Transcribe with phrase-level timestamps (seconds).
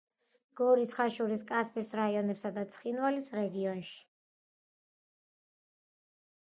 [0.59, 4.01] გორის, ხაშურის, კასპის რაიონებსა და ცხინვალის რეგიონში.